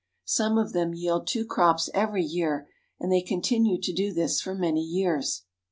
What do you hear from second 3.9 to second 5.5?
do this for many years.